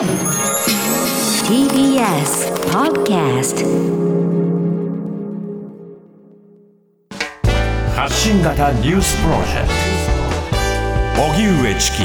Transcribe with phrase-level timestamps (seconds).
[0.00, 0.08] TBS
[2.72, 3.66] Podcast
[7.94, 9.68] 発信型ニュースプロジェク
[11.18, 11.22] ト。
[11.22, 11.98] 荻上チキ。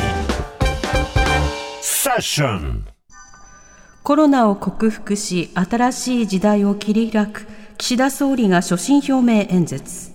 [1.82, 2.86] セッション。
[4.04, 7.48] コロナを克服し新しい時代を切り開く。
[7.78, 10.14] 岸田総理が所信表明演説。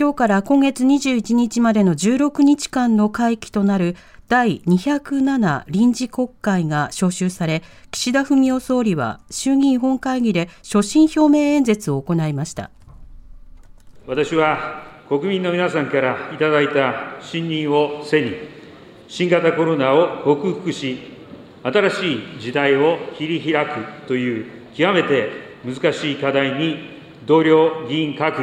[0.00, 3.96] 今日から今月21日までの16日間の会期となる
[4.28, 12.70] 第207臨時国会が召集され、岸田文雄総理は衆議院本会議で所信表明演説を行いました。
[14.06, 18.34] 私は国民の皆さんからいただいた信任を背に、
[19.08, 20.98] 新型コロナを克服し、
[21.62, 25.30] 新しい時代を切り開くという極めて
[25.64, 26.76] 難しい課題に
[27.24, 28.42] 同僚議員各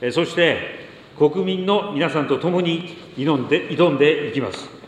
[0.00, 0.80] 位、そして
[1.18, 4.79] 国民の皆さんと共に挑んで挑んでいきます。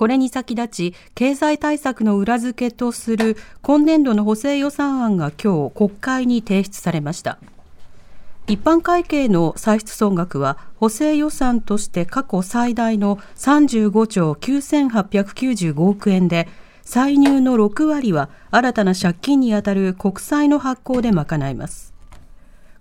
[0.00, 7.36] これに先立ち、経済対策の裏付けとする今年度の補正予算案が今日国会に提出されました。
[8.46, 16.48] 一般会計の歳出総額は補正予算として過去最大の35兆9895億円で、
[16.82, 21.89] 歳入の6割は新たな借金にあたる国債の発行で賄います。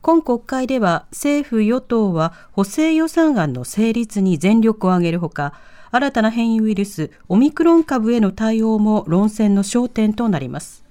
[0.02, 5.54] 今国会では政府与党は補正予算案の成立に全力を挙げるほか、
[5.92, 10.86] 新たな変異ウイルスオミクロン株への対応も論戦の焦点となります。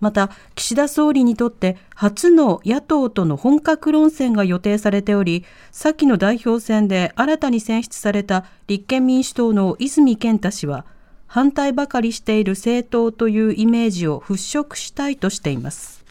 [0.00, 10.86] また、岸田総理にとって初の野党との本格論戦が予定されており、先の代表選で新たに選出された立憲民主党の泉健太氏は、
[11.26, 16.01] 反対ばかりしている政党というイメージを払拭したいとしています。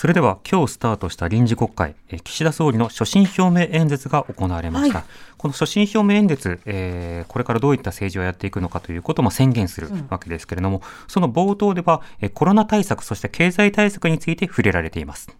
[0.00, 5.00] それでは今日スタートした臨時国会、岸田総理の所信表明演説が行われました。
[5.00, 5.06] はい、
[5.36, 12.00] この所信表明演説、えー、これからどういった政治をやっていくのかということも宣言するわけですけれども、うん、その冒頭では、
[12.32, 15.36] コロナ対策、そして経済対策について触れられています。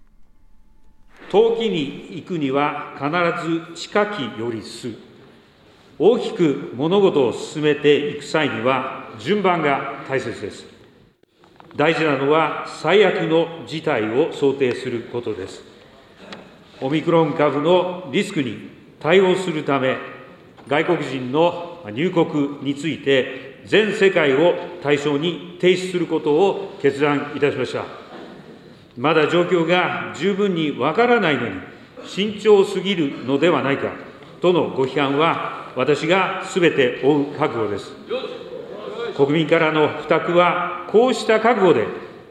[1.30, 4.90] 遠きに行くには必ず近きよりす。
[5.98, 10.79] 大きく物事を進めていく際には順番が大切です。
[11.76, 15.62] 大事なのは最悪の事態を想定することです。
[16.80, 19.96] オミクロン株のリスクに対応するため、
[20.66, 27.84] 外国人の入国について、全世界を対象に停止することを決断いたしました。
[28.96, 31.54] まだ状況が十分にわからないのに、
[32.04, 33.92] 慎重すぎるのではないか
[34.40, 37.92] とのご批判は、私がすべて負う覚悟です。
[39.16, 41.86] 国民からの負託は、こうした覚悟で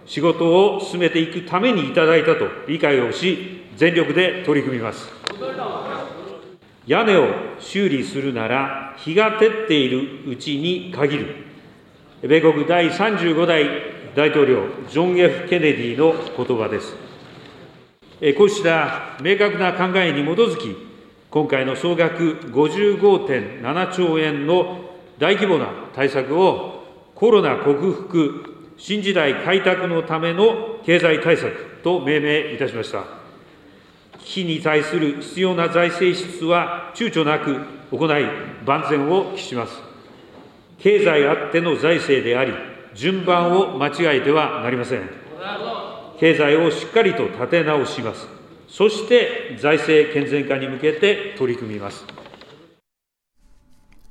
[0.06, 5.08] 仕事を進めていくためにいただいたと理解をし、全力で取り組みます。
[6.88, 7.28] 屋根を
[7.60, 11.36] 修理するなら、日が照っているうちに限る。
[12.24, 13.66] 米国第35代
[14.16, 16.96] 大統領、ジョン・ F・ ケネディの言葉です。
[18.38, 20.76] こうした明確な考えに基づき、
[21.30, 24.82] 今回の総額55.7兆円の
[25.20, 26.79] 大規模な対策を
[27.20, 33.04] コロナ克服、新時代開拓のための経済対策と命名いたしました。
[34.20, 37.60] 危機に対する必要な財政支出は躊躇なく
[37.92, 38.26] 行い、
[38.66, 39.82] 万全を期します。
[40.78, 42.54] 経済あっての財政であり、
[42.94, 45.02] 順番を間違えてはなりません。
[46.22, 48.30] 経済をしっかりと立て直します。
[48.70, 52.06] そして財政健全化に向けて取り組みます。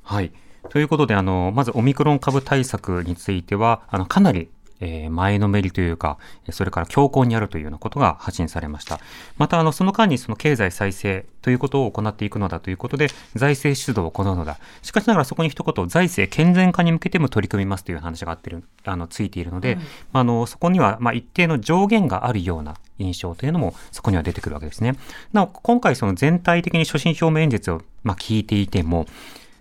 [0.03, 0.31] はい。
[0.69, 4.49] ということで、あの、まずオミクロン株対策については、あの、かなり
[4.81, 6.17] えー、前のめりというか、
[6.51, 8.99] それから強硬にあるというようなことが発信されました。
[9.37, 14.57] また、あの、その間にその経済再生ということを行っていくのだということで、財政出動を行うのだ。
[14.81, 19.81] しかしながらそこに一言、財政健全化に向けても取り組みますという話があってる、あの、ついているので、うん、
[20.13, 24.95] あの、そこには、まあ、一定の上限があるような印象というのもそこには出てくるわけですね。
[25.33, 29.07] なお、今回その全体的に所信表明演説を、まあ、聞いていても、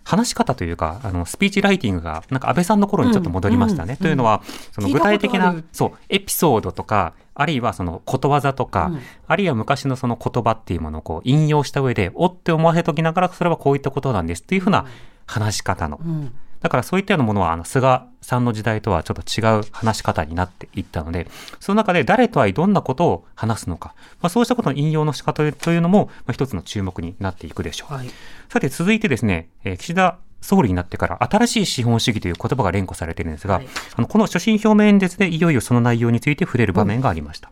[0.09, 3.93] 話し方というか、あの、スピーチライティングが、なんか安倍さんの頃にちょっと戻りましたね。
[3.93, 4.41] うん、というのは、
[4.73, 14.87] その具体的な、そう、エピソードとか、あるいはそのことわざとか、うん、あるいは昔のその言葉っていうものをこう引用した上で、おって思わせときながら、それはこういったことなんですっていうふうな
[15.27, 16.01] 話し方の。
[16.03, 21.29] うんだからそういったようなものは、あの、菅さんの時代とはちょっと違う話し方になっていったので、
[21.61, 27.95] その中で誰とはどんなことを話すのか、まあ、そうしたことの引用の仕方というのも、まあ、一つの注目になっていくでしょう。
[27.95, 28.11] はい、
[28.49, 37.51] さて、続いてですね、えー、岸田総理になってから新しい資本主義という言葉が連呼されているんですが、はい、あのこの所信表明演説でいよいよその内容について触れる場面がありました。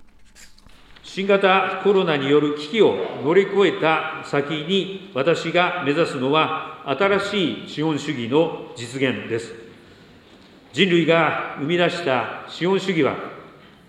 [1.16, 9.54] 新型コロナによる危機を乗り越えた先に私が目指すのは新しい資本主義の実現です。
[10.74, 13.14] 人類が生み出した資本主義は、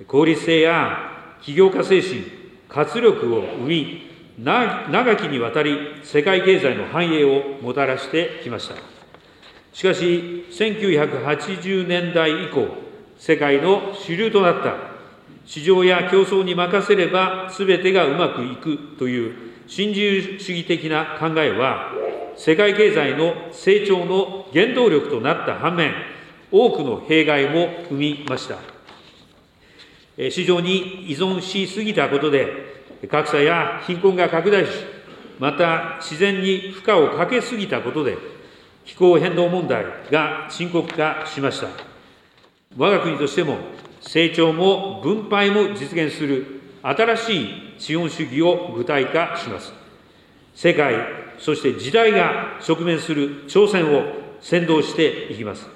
[0.08, 2.24] 効率性や起業家精神、
[2.70, 4.04] 活力を生み、
[4.38, 8.76] 長きにわたり世界経済の繁栄をもたらしてきました。
[9.74, 12.70] しかし、1980年代以降、
[13.18, 14.87] 世界の主流となった
[15.48, 19.34] 市場や競争に任せれば全てがうまくいくという
[19.66, 21.94] 新自由主義的な考えは、
[22.36, 25.94] 世界経済の成長の原動力となった反面、
[26.52, 28.58] 多くの弊害も生みました。
[30.30, 32.48] 市場に依存しすぎたことで、
[33.10, 34.72] 格差や貧困が拡大し、
[35.40, 38.18] また自然に負荷をかけすぎたことで、
[38.86, 41.68] 気候変動問題が深刻化しました。
[42.78, 43.58] 我が国としても、
[44.08, 49.74] 成長も分配も実現する新しい資本主義を具体化します。
[50.56, 50.96] 世界、
[51.38, 54.04] そして時代が直面する挑戦を
[54.40, 55.68] 先導していきます。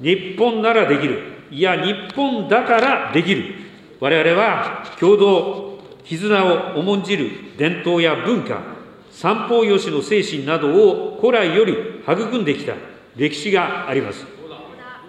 [0.00, 3.54] 日本ならできる、いや、日本だからできる。
[3.98, 7.28] 我々は共同、絆を重んじる
[7.58, 8.62] 伝統や文化、
[9.10, 11.74] 三方よしの精神などを古来より
[12.06, 12.74] 育んできた
[13.16, 14.24] 歴史があります。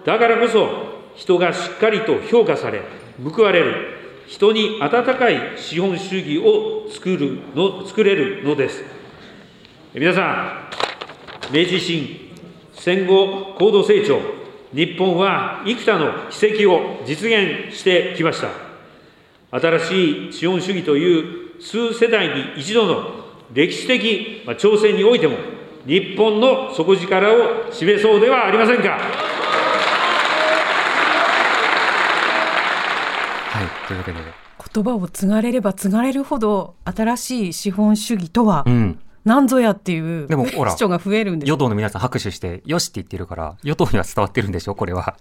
[0.04, 2.82] だからこそ、人がしっかりと評価され、
[3.22, 3.94] 報われる、
[4.26, 8.82] 人に温かい資本主義を作るの、作れるのです。
[9.92, 10.70] 皆さ
[11.50, 12.30] ん、明治維新、
[12.72, 14.20] 戦後高度成長、
[14.74, 18.48] 日本は幾多の奇跡を実現してきました。
[19.60, 25.36] 新しい資本主義という数世代に一度の歴史的挑戦においても、
[25.86, 28.98] 日本の底力を示そうではありませんか。
[33.54, 34.18] はい、というわけで。
[34.74, 38.64] 言葉を継がれれば継がれるほど、新しい資本主義とは、
[39.24, 45.16] なんぞやっていうでもほら主張が増えるんです与党の皆さん拍手して、よしって言ってるから、与党には伝わってるんでしょ、これは。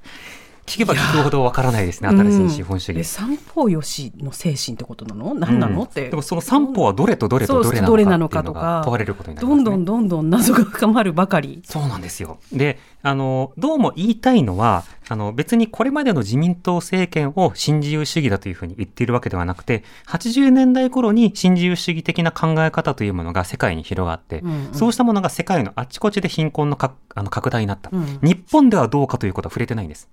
[0.66, 2.98] 聞けば聞くほどわからないですね、新しい資本主義。
[2.98, 6.10] うん、三方よしの精神ってことなの何なの、うん、って。
[6.10, 11.62] でもその三方はどれとどれとどれなのかとか問われることになります、ね、どんどんどんどん謎が深まるばかり。
[11.66, 12.40] そうなんですよ。
[12.52, 30.08] で、あの、どうも言いたいのは、あの、別にこれまでの自民党政権を新自由主義だというふうに言っているわけではなくて、80年代頃に新自由主義的な考え方というものが世界に広がって、うんうん、そうしたものが世界のあちこちで貧困のかあの拡大になった、うん、日本ではどうかということは触れてないんです。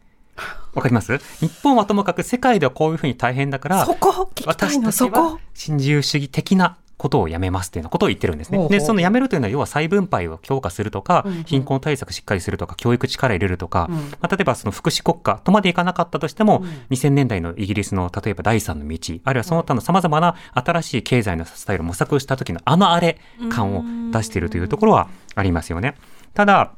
[0.74, 1.18] わかります？
[1.40, 4.30] 日本はともかく世界ではこういうふうに大変だから、そこ？
[4.46, 8.68] 私たちは新自由主義的なことをやめますというようなことを言ってるんですね。
[8.68, 23.18] で、そのやめるというのは、要は再分配を強化するとか、うんうん、貧困対策しっかりするとか、教育力入れるとか、うん、まあ、例えばその福祉国家とまでいかなかったとしても、うん、2000年代のイギリスの例えば第三の道、あるいはその他の様々な新しい経済のスタイルを模索した時のあのあれ
[23.48, 25.96] 感を出しているというところはありますよね。
[26.34, 26.74] ただ、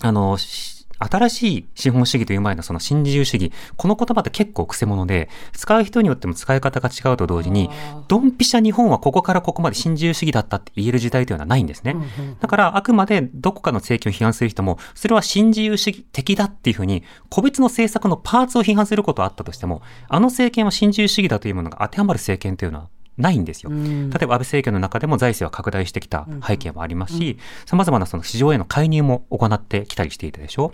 [0.00, 0.38] あの、
[0.98, 7.70] 新しい資本主義という前のその新自由主義、この言葉って結構癖者で、使う人によっても使い方が違うと同時に、
[8.08, 11.96] ドンピシャ日本はここからここまで新自由主義だったって言える時代というのはないんですね。
[12.40, 23.70] だからあくまでどこかの政権を批判する人も、それは新自由主義的だっていうふうに、個別の政策のパーツを批判することはあったとしても、あの政権は新自由主義だというものが当てはまる政権というのはないんですよ。
[23.70, 30.72] 例えば安倍政権の中でも財政は拡大してきた背景もありますし、様々なその市場への介入も行ってきたりしていたでしょ？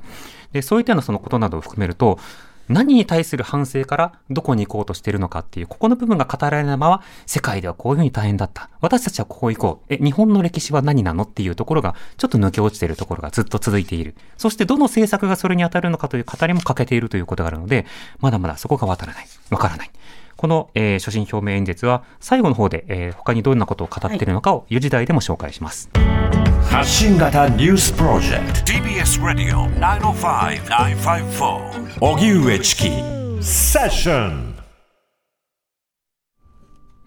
[0.53, 2.19] で、そういったようなそのことなどを含めると、
[2.67, 8.71] 何に対する反省からどこに行こうとしているのかっていう、ここの部分が語られないまま、世界ではこういうふうに大変だった。
[8.81, 9.93] 私たちはここ行こう。
[9.93, 14.15] え、日本の歴史は何なのっていうところが、ちょっと抜け落ちているところがずっと続いている。
[14.39, 17.85] そしてどの政策がそれに当たるのかという語りも欠けているということがあるので、
[18.21, 19.27] まだまだそこがわからない。
[19.51, 19.91] わからない。
[20.45, 25.89] この、えー、所信表明演説は最後の方で、えー、他にどんなことを語っているのかを4時台でも紹介します。
[26.71, 32.91] 発信型ニュースプロジェクト TBS ラディオ905-954おぎゅうえちき
[33.43, 34.55] セッション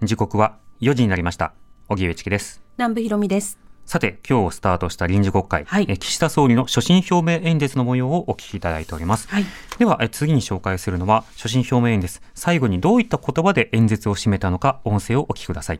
[0.01, 1.53] 時刻は4時になりました。
[1.89, 2.63] 荻上チキです。
[2.79, 3.67] 南部ひろみです。
[3.88, 9.29] さて、今日スタートした臨時国会、はい、え岸田総理の所信表明演説の模様をお聞きいただいております。
[9.29, 9.46] はい、
[9.79, 15.79] ではえ、次に紹介するのは、所信表明演説、最後にどういった言葉で演説を締めたのか、音声をお聞きください。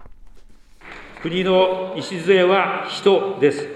[1.21, 3.67] 国の礎は人です。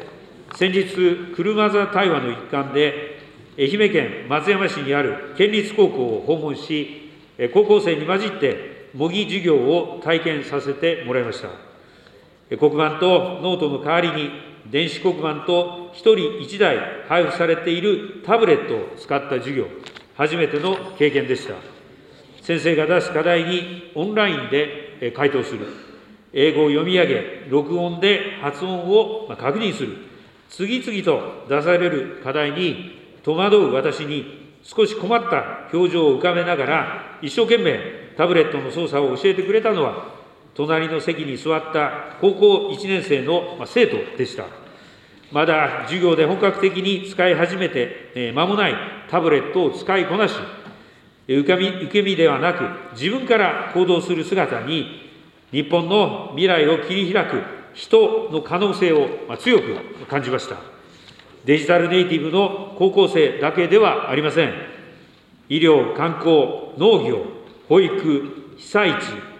[0.55, 3.19] 先日、車座対話の一環で、
[3.59, 7.11] 愛媛県松山市にある県立高校を訪問し、
[7.53, 11.70] 高校生に混じって模擬授業を体験させてもらいました。
[12.57, 14.29] 黒板とノートの代わりに、
[14.69, 16.77] 電子黒板と1人1台
[17.07, 19.67] 配布されているタブレットを使った授業、
[20.15, 21.55] 初めての経験でした。
[22.41, 25.65] 先生が出す課題にオンラインで回答する。
[26.33, 29.97] 英語を読み上げ、録音で発音を確認する。
[30.49, 37.79] 次々と出される課題に戸惑う私に少し困った表情を浮かべながら、一生懸命
[38.17, 40.20] タブレットの操作を教えてくれたのは、
[40.55, 44.45] 隣の席に座った高校1年生の生徒でした。
[45.31, 48.75] まだ授業で本格的に使い始めて間もない
[49.09, 50.33] タブレットを使いこなし、
[51.27, 55.09] 受け身受け身ではなく、自分から行動する姿に、
[55.51, 57.41] 日本の未来を切り開く
[57.73, 59.07] 人の可能性を
[59.39, 60.57] 強く感じました。
[61.45, 64.53] デジタルネイティブの高校生だけではありません。
[65.49, 67.25] 医療、観光、農業、
[67.67, 69.30] 保育、被災地、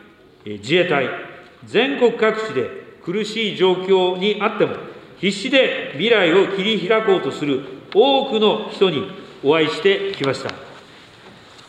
[0.46, 1.08] 自衛隊、
[1.66, 2.70] 全国各地で
[3.04, 4.76] 苦しい状況にあっても、
[5.20, 7.62] 必死で未来を切り開こうとする
[7.94, 9.12] 多くの人に
[9.44, 10.52] お会いしてきました。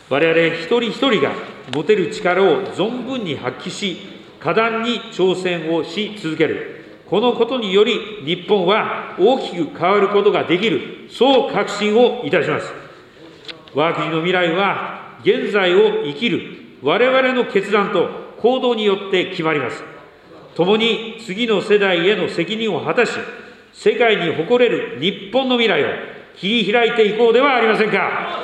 [0.09, 1.31] 我々一人一人が
[1.73, 3.97] 持てる力を存分に発揮し、
[4.39, 6.83] 果断に挑戦をし続ける。
[7.09, 12.73] このことにより、日本は大きく変わることができる、そう確信をいたします。
[13.75, 16.41] 我が国の未来は、現在を生きる
[16.81, 19.81] 我々の決断と行動によって決まります。
[20.55, 23.13] 共に次の世代への責任を果たし、
[23.71, 25.87] 世界に誇れる日本の未来を
[26.35, 28.43] 切り開いていこうではありませんか。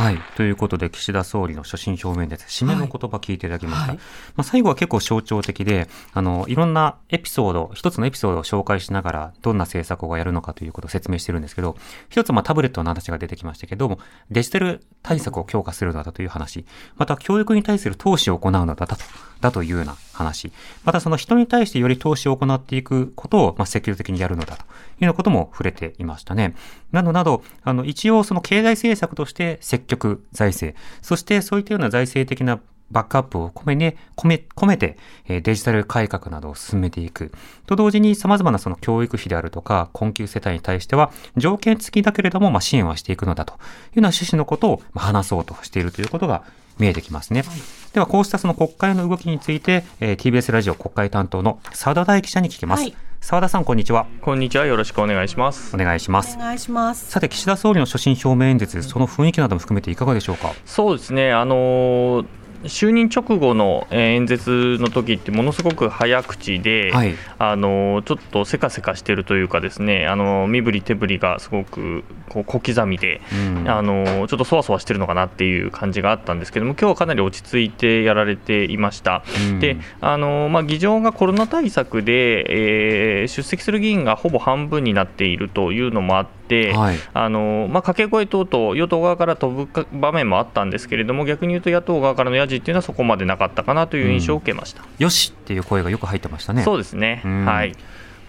[0.00, 0.18] はい。
[0.34, 2.64] ということで、岸田総理の所信表明です。
[2.64, 3.88] 締めの言葉聞いていただきました。
[3.88, 4.02] はい、ま
[4.38, 11.76] あ、最後は結構象徴的で、あの、いろんなエピソード、一つのエピソードを紹介しながら、どんな政策をやるのかということを説明してるんですけど、
[12.08, 13.98] 一つ、まあ、タブレットの話が出てきましたけども、
[14.30, 16.64] デジタル対策を強化するのだという話、
[16.96, 18.96] また、教育に対する投資を行うのだと、
[19.40, 20.52] だというような話、
[20.84, 24.66] またその人に対してより投資を行っていくことを、まあ、積極的にやるのだというよ
[25.00, 26.54] うなことも触れていましたね。
[26.92, 34.96] などなど、あの、一応その経済政策として積極財政、そしてそういったような財政的なバックアップを込めね、込め、込めて、
[35.28, 37.32] デジタル改革などを進めていく。
[37.66, 43.60] と同時に様々なその教育費であるとか、困窮世帯に対しては、条件付きだけれども、まあ、支援はしていくのだというよ
[43.96, 46.42] うな趣旨のことを話そうとしているということが
[46.78, 47.42] 見えてきますね。
[47.42, 47.60] はい、
[47.92, 52.82] では、こうしたその国会の動きについて、えー、TBS ラジオ国会担当の澤田大記者に聞きます。
[52.82, 54.06] はい澤田さん、こんにちは。
[54.22, 54.64] こんにちは。
[54.64, 55.76] よろしくお願いします。
[55.76, 56.38] お願いします。
[56.38, 57.10] お願いします。
[57.10, 60.54] さて、岸田総理の所信表明演説、その雰囲気なども含めていかがでしょうか？
[60.64, 61.30] そうですね。
[61.30, 62.26] あのー
[62.64, 79.24] 就任直後の演説の時ってものすごく早口で、はい、あのちょっとせかせかしてるというかですねあの身振り手振りがすごくこう小刻みで、うん、あのちょっとそわそわしてるのかなっていう感じがあったんですけども今日はかなり落ち着いてやられていました。
[79.50, 86.39] うん、であの、まあ、議場がコロナ対策で、えー、出席する議員がほぼ半分になっているというのもあって、
[86.72, 96.62] はい、あのまあ、掛け声等々与党側から飛ぶ場面もあったんですけれども逆に言うと野党側からのやじっていうのはそこまでなかったかなという印象を受けました、うん、よしっていう声がよく入ってましたね。
[96.62, 97.74] そうですね、はい。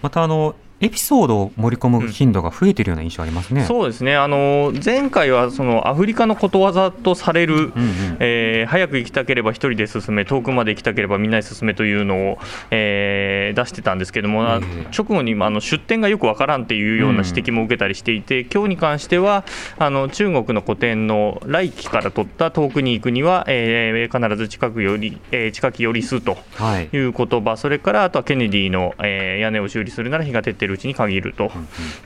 [0.02, 4.16] またあのエピソードを盛り込む頻度が増えているような印象ありますね、うん、そうですね。
[4.16, 7.72] あの前回はそのアフリカのことわざとされる、うんうん、
[8.18, 12.38] えー、早く行きたければ一人で進め、遠くまで行きたければみんなで進めというのを、
[12.72, 19.44] えー、出してたんですけども、えー、直後にあの出典がよくわからんっていうような指摘も受けたりしていて、うん、今日に関しては、
[19.78, 26.38] あの中国の古典の来期から取った遠くに行くには、えー、必ず近くより、えー、近き寄りすと
[26.92, 26.98] い。
[26.98, 31.52] う言葉、はい、それからあとはケネディの、えー、屋根を修理するなら日が照っているうちに限ると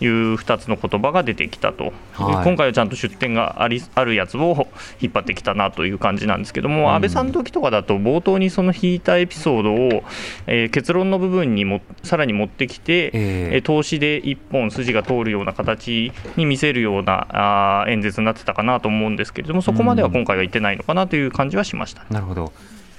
[0.00, 4.68] いう2つの言葉が出てきたと、はい、今回はちゃんと出典がありあるやつを
[5.00, 10.02] 引っ張ってきたなという感じなんですけども、うん、安倍さんの時とかだと、冒頭にその引いたエピソードを、
[10.46, 22.52] えー、結論の部分にもさらに持ってきて、えー、投資で一本筋が通るような形に見せるようなあ演説になってたかなと思うんですけれども、そこまでは今回は言ってないのかなという感じはしました、なるほど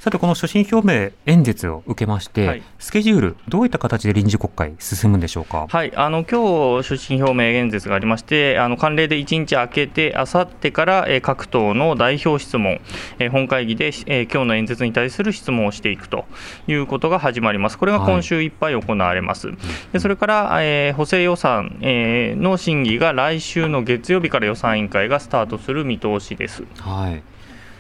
[0.08, 5.68] さて、この所信表明演説を受けまして、はい、スケジュール、どういった形で臨時国会、進むんでしょうか？
[5.70, 12.80] はい、あの今日所信表明演説がありまして、あの慣例で1日空けて、あさってから、え各党の代表質問、
[13.20, 16.24] え本会議で、え今日の演説に対する質問をしていくと
[16.70, 17.78] いうことが始まります。
[17.78, 19.48] これが今週いっぱい行われます。
[19.50, 19.58] はい、
[19.92, 26.64] でそれから、え補正予算、えの審議が来週の月曜日から予算委員会がスタートする見通しです。
[26.80, 27.22] はい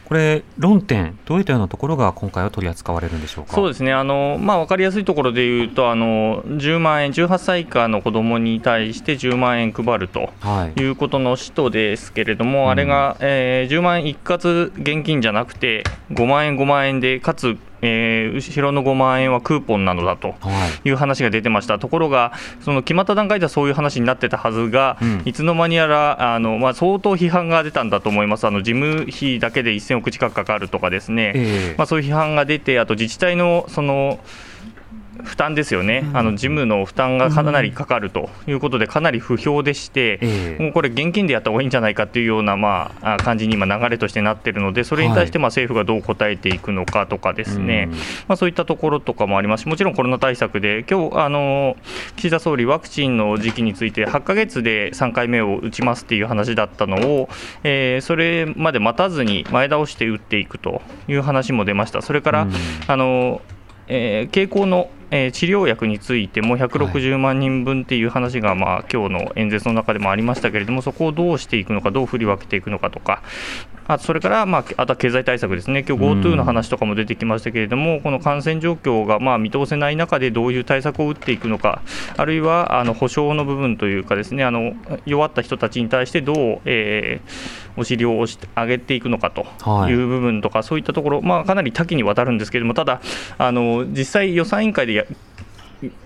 [0.07, 3.53] これ、論点、どういったようなところが今回は取り扱われるんでしょうか？
[3.53, 10.29] そうですね、あのまあ、分かりやすいところでいうとあの、10万円、18歳以下の子どもに対して10万円配ると
[10.77, 10.83] い。
[10.83, 20.35] うことの使途ですけれども、はい、あれが、えー、10万円一括現金じゃなくて、5万円、5万円で、かつえー、後ろの5万円はクーポンなのだと
[20.83, 20.89] い。
[20.89, 34.19] う話が出てました、はい、ところが、その決まった段階ではそういう話になってたはずが、うん、いつの間にやらあの、まあ、相当批判が出たんだと思います、あの事務費だけで1000億近くかかるとかですね、えー、まあ、そういう批判が出て、あと自治体のその
[35.23, 40.63] 負担ですよね、あの事務の負担がかなりかかるということで、かなり不評でして、ええ。
[40.63, 47.97] もうこれ、現金でやった方がいいんじゃないかっていうような、まあ、あ感じに今、流れとしてなってるので、それに対してまあ政府がどう応えていくのかとかですね、うん。
[47.97, 51.75] まあ、そういったところとかもありますし、もちろんコロナ対策で、今日あの
[52.15, 57.29] 岸田総理、ワクチンの時期について、8ヶ月で3回目を打ちますっていう話だったのを、
[57.63, 62.01] えーそれまで待たずに前倒して打っていくという話も出ました。
[62.01, 62.51] それから、うん。
[62.87, 63.41] あの
[63.87, 73.21] えー経口の、えー治療薬についても160万人分っていう話が、まあ今日の演説の中でもありましたけれども、そこをどうしていくのか、どう振り分けていくのかとか、
[73.87, 81.81] あそれから、まあ、あとは経済対策ですね、今日 GoTo の話とかも出てきましたけれども、この感染状況がまあ見通せない中で、どういう対策を打っていくのか、
[82.17, 84.73] あるいはあの保障の部分というか、ですねあの
[85.05, 89.45] 弱った人たちに対してどう、えーお尻を押して上げていくのかと。
[89.61, 89.91] はい。
[89.91, 93.01] いう部分とか、そういったところ、まあ、かなり多岐にわたるんですけれども、ただ、
[93.37, 95.05] あの実際、予算委員会でや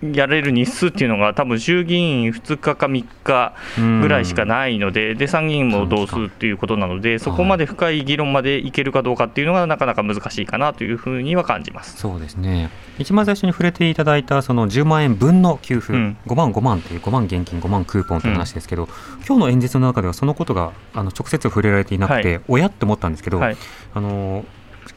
[0.01, 3.53] やれる日数っていうのが、多分衆議院2日か3日
[4.01, 11.97] ぐらいしかないので、で参議院も同数っていうことなので、そこまで深い議論までいけるかどうかっていうのが、なかなか難しいかなというふうには感じます。
[11.97, 12.69] そうですね。
[12.99, 16.17] 一番最初に触れていただいたその10万円分の給付、うん。
[16.27, 18.89] 5万5万という5万現金5万クーポンという話ですけど、
[19.25, 23.57] 今日の演説の中ではそのことがあの直接触れられていなくて、は親って思ったんですけど、はい。
[23.93, 24.43] あの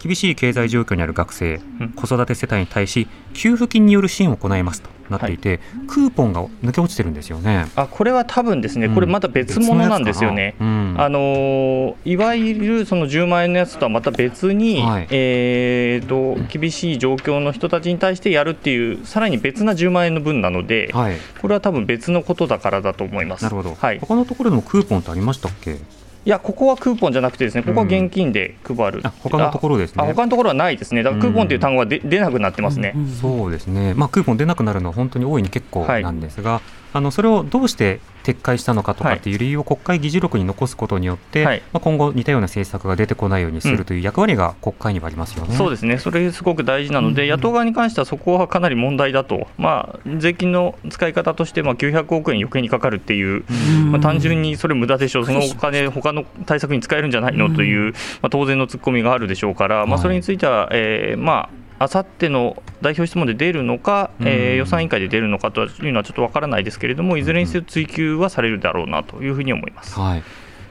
[0.05, 1.89] 厳しい経済状況にある学生、うん。
[1.91, 7.67] 子育て世帯に対し給付金による支援を行いますとなっていて、クーポンが抜け落ちてるんですよね。
[7.75, 10.57] あこれは多分ですね、これまた別物なんですよね。
[10.61, 10.95] うん。
[10.99, 15.07] あのーいわゆるその10万円のやつとはまた別に、はい。
[15.11, 23.45] えー、と厳しい状況の人たちに対してやるっていう、さらに別な10万円の分なので、はい、これは多分別のことだからだと思います。
[23.45, 25.79] なるほど、はい、他のところでもクーポンってありましたっけ？
[26.27, 30.03] いや、ここはクーポンじゃなくて、ですねここは現金で配る、あ他のところですね。
[30.03, 32.95] あ他のところはないですね、だからクーポンという単語が出出なくなってますね。
[33.21, 36.03] そうですね、まあ、クーポン出なくなるのは本当に大いに結構はい。
[36.03, 36.63] なんですが、
[36.95, 41.63] あのそれをどうして撤回したのかとかっていう理由を国会議事録に残すことによって、はい。
[41.73, 45.57] まあ、今後、似たような政策が出てこないようにするという役割が国会にはありますよね。
[45.57, 53.45] そうですね、それすごく大事なので、野党側に関してはそこはかなり問題だと、まあ、税金の使い方として、まあ、900億円余計にかかるっていう、
[53.91, 69.99] まあ、単純にそれ無駄でしょう、そのお金、他の対策に使えるんじゃないのという、まあ、当然のツッコミがあるでしょうから、まあ、それについては、えーまあ、あさっての代表質問で出るのか、えー予算委員会で出るのかというのはちょっとわからないですけれども、いずれにせよ追及はされるだろうなというふうに思います。
[69.99, 70.23] はい。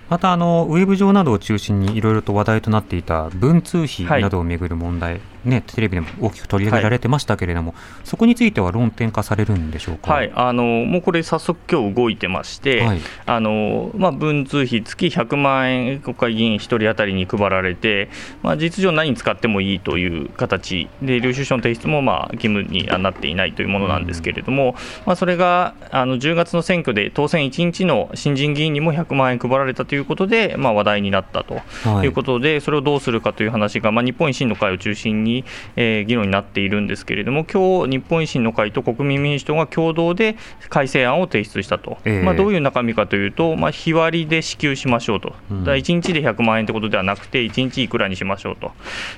[0.10, 10.14] またあのウェブ上などを中心にいろいろと話題となっていた文通費などをめぐる問題、ね、テレビでも大きく取り上げられてましたけれども、そこについては論点化されるんでしょうか？
[10.14, 13.00] はい、あのもうこれ、早速、今日動いてまして、はい。
[13.26, 18.10] あのまあ、文通費、月100万円、国会議員1人当たりに配られて、
[18.42, 24.76] まあ、事実上、何に使ってもいいという形で、領収書の提出もまあ義務にはなっていないというものなんですけれども、
[25.06, 35.33] まあ、それがあの10月の選挙で当選1日の新人議員にも100万円配られたということで、まあ、話題になったとはいいうことで、それをどうするかという話が、まあ、日本維新の会を中心に、
[35.76, 40.36] えー議論になっているんですけれども、今日日本維新の会と国民民主党が共同で
[40.70, 42.22] 改正案を提出したと、ええ。
[42.22, 45.60] まあ、どういう中身かというと、まあ、日割りで支給しましょうと、うん。
[45.62, 48.72] だから1日で100万円ということではなくて、1日いくらにしましょうと、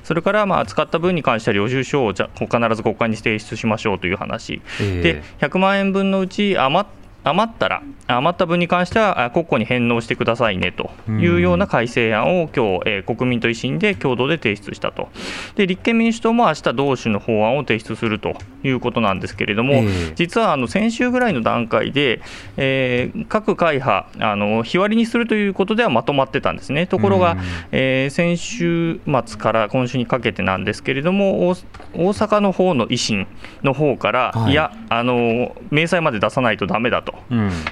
[0.03, 5.01] それからまあ使った分に関しては領収書をじゃ必ず国会に提出しましょうという話、ええ。
[5.01, 15.09] で100万円分のうち余っ余ったら、余った分に関してはあ国庫に返納してくださいねというような改正案を今日、えー国民と維新で共同で提出したと、
[15.55, 20.13] で立憲民主党も明日同種の法案を提出するということなんですけれども、ええ。
[20.15, 22.21] 実はあの先週ぐらいの段階で、
[22.57, 26.85] えー各会派あの、日割りにするということではまとまってたんですね。
[26.85, 27.39] ところが、うん。
[27.71, 31.55] えー先週末から今週にかけてなんですけれども、大
[31.93, 33.25] 大阪の方の維新
[33.63, 34.51] の方から、はい。
[34.51, 37.14] い、やあの、明細まで出さないとだめだと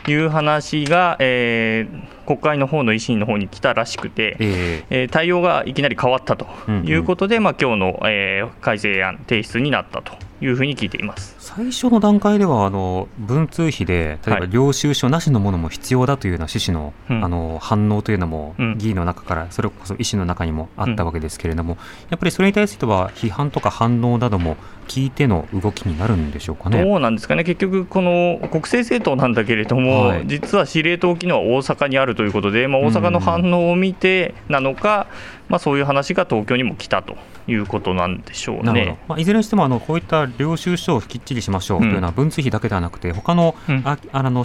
[0.05, 5.03] という話が、えー国会の方の維新の方に来たらしくて、ええ。
[5.05, 11.35] ー対応がいきなり変わったということで、まあ今日の、えー改正案提出になったというふうに聞いています。
[11.39, 14.49] 最初の段階ではあの文通費で例えばはい。
[14.49, 17.23] 領収書なしのものも必要だというような趣旨の,、うん。
[17.23, 18.77] あの反応というのもうん。
[18.77, 21.77] 議員の中からそれこそ維新の中にもあったわけですけれども、
[22.09, 24.57] やっぱりそれに対しては批判とか反応なども
[24.87, 26.83] 聞いての動きになるんでしょうかね。
[26.83, 30.23] どうなんですかね、結局、この国政政党なんだけれども、はい。
[30.25, 35.07] 実は司令塔機能は大阪にあるということで、まあ、大阪の反応を見てなのか、
[35.49, 38.97] まあ、そういう話が東京にも来たということなんでしょうね。
[39.07, 43.55] まあ、いずれにしてもあのこういった領収書をきっちりしましょうというのは文通費だけではなくて他の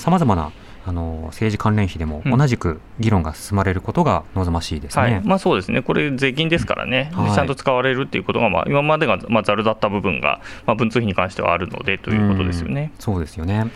[0.00, 0.52] さまざまな
[0.88, 5.20] あの政治関連費でも同じく議論が進まれることが望ましいですね、はい。
[5.22, 7.32] まあ、そうですね、これ、税金ですからね、はい。
[7.34, 12.90] ちゃんと使われるっていうことが、まあ、今までがまあざるだった部分が、まあ、文通費に関してはあるのでということですよね。
[12.96, 13.02] うん。
[13.02, 13.66] そうですよね。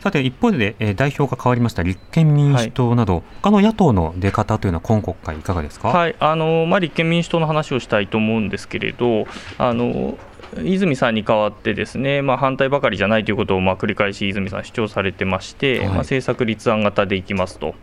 [0.00, 5.88] さて、一方で、えー代表が変わりました立憲民主党など、他の野党の出方というのは、今国会、いかがですか？
[5.88, 9.26] はいあのまあ、立憲民主党の話をしたいと思うんですけれど、
[9.58, 10.18] あの
[10.64, 17.74] 泉さんに代わって、ですね、まあ、反対ばかりじゃないということをまあ繰り返し泉さん、主張されてまして、はいまあ、政策立案型でいきますと。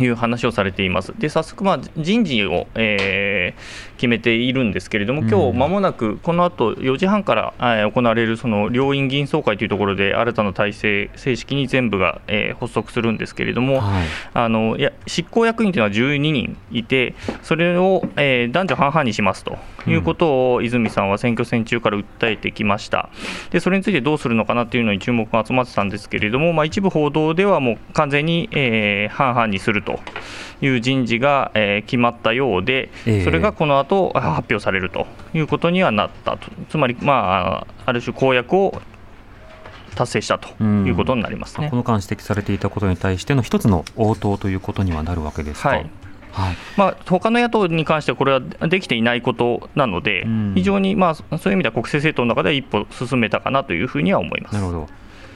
[0.00, 1.12] いう話をされています。
[1.18, 14.06] で早速、まあ、人事を、えー決めているんですけれども、今日まもなく、この後4時半から、えー行われるその両院議員総会というところで、新たな体制、正式に全部が、えー発足するんですけれども、はい。
[14.34, 23.10] あのいや執行役員というのは12人いて、それを、えー男女半々にしますということを泉さんは選挙戦中から訴えてきました、
[23.50, 30.00] でそれについてどうするのかなというのに注目が集まってたんですけれども、まあ、一部報道ではもう完全に、えー半々にすると
[30.60, 33.24] いう人事が、えー決まったようで、ええ。
[33.24, 38.80] それがこの後あ発表されるということにはなったと、つまり、まあ、ある種、公約を
[39.94, 41.68] 達成したということになりますね。
[41.70, 45.68] この間指摘されていたことに対しての一つの応答ということにはなるわけですか。
[45.70, 45.90] はい
[46.34, 54.54] はいまあ他の野党に関してはこれはできていないことなので、うん非常に、まあ、そういう意味では国政政党の中では一歩進めたかなというふうには思います。
[54.54, 54.88] なるほど。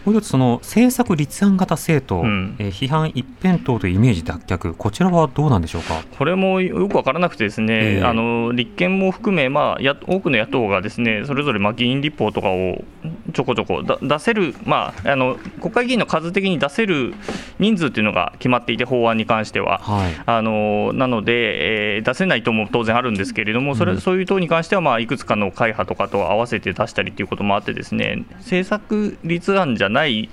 [0.04, 6.02] もう一つ、その政策立案型政党、うんえー批判一辺倒というイメージ脱却、こちらはどうなんでしょうか？
[6.16, 12.84] これもよく分からなくて、ですね、ええあの立憲も含め、まあ、や多くの野党がですねそれぞれまあ議員立法とかを
[13.32, 17.14] ちょこちょこだ出せる、まあ、あの国会議員の数的に出せる
[17.58, 19.78] 人数っていうのが決まっていて、法案に関しては。
[19.78, 20.12] はい。
[20.26, 30.28] あのなので、えー出せない党も当然あるんですけれども、それうんそういう党に関しては、まあ、いくつかの会派とかと合わせて出したりということもあって、ですね政策立案じゃない、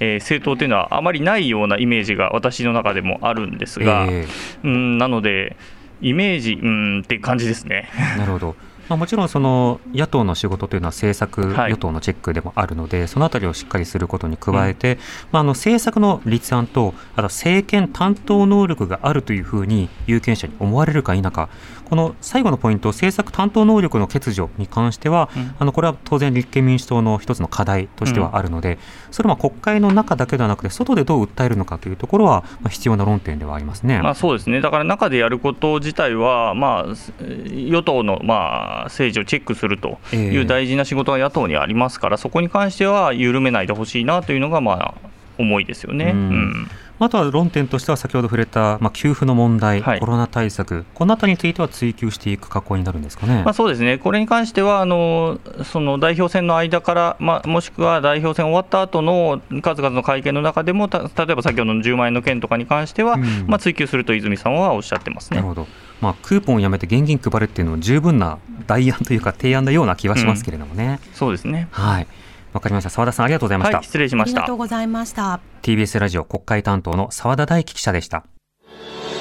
[0.00, 4.26] えー政党というのはあまりないようなイメージが私の中でもあるんですが、え
[4.64, 5.56] うんなので、
[6.00, 7.88] イメージ、うんって感じですね。
[7.92, 8.56] ーなるほど。
[8.90, 14.98] まあ、もちろんその野党の仕事というのは政策はい与党のチェックでもあるので、そのあたりをしっかりすることに加えて、
[15.30, 21.48] まあ、あの政策の立案とあと政権担当能力があるというふうに有権者に思われるか否か
[21.90, 25.54] この最後のポイント政策担当能力の欠如に関しては、うん。
[25.58, 28.78] あのこれは当然立憲民主党の一つの課題としてはあるので、
[29.10, 34.00] それはまあ国会の中だけではなくて外でどう訴えるのかというところはまあ必要な論点ではありますね。
[34.00, 40.36] まあ、そうですね、だから中でやること自体は、まあ、す与党のまあ政治をチェックするといええ。
[40.42, 44.94] う大事な仕事が野党にありますから、そこに関しては緩めないでほしいなというのが、まあ、
[45.38, 46.12] 思いですよね。
[46.14, 46.18] うん。
[46.18, 46.70] うん
[47.06, 53.42] あとは論点としては先ほど触れた、まあ、給付の問題、はいコロナ対策、このあたりについては追及していく格好になるんですかね。
[53.44, 65.48] まあ、そうですね、これに関しては、あのその代表選の間から、まあ、もしくは代表選終わった後の数々の会見の中でも、た例えば先ほどの10万円の件とかに関しては、うんまあ、追及すると泉さんはおっしゃってますねなる。
[65.48, 65.66] ほど、
[66.00, 71.00] まあ、クーポンをやめて現金配るっていうのは十分な代案というか提案のような気はしますけれどもね。
[71.14, 71.68] そうですね。
[71.70, 72.06] はい
[72.52, 74.56] わかりました澤田さんありがとうございました、はい、失礼しましたありがとう。
[74.56, 75.40] ございました。
[75.62, 78.24] TBS ラジオ国会担当の澤田大樹記者でした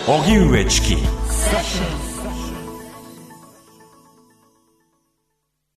[0.08, 0.96] 荻上チキ